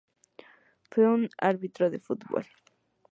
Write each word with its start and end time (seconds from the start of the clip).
Fue 0.89 1.05
un 1.07 1.29
árbitro 1.37 1.91
de 1.91 1.99
fútbol. 1.99 2.47